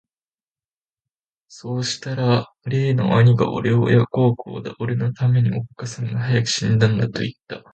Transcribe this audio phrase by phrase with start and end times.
[1.49, 7.63] さうしたら例の兄がおれを親不孝だ、おれの為めに、おつかさんが早く死んだんだと云つた。